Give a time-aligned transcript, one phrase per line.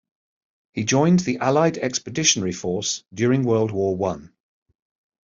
[0.73, 4.33] He joined the Allied Expeditionary Force during World War One.